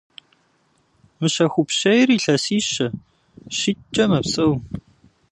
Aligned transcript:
Мыщэхупщейр 1.19 2.09
илъэсищэ– 2.17 2.87
щитӏкӏэ 3.57 4.05
мэпсэу. 4.09 4.53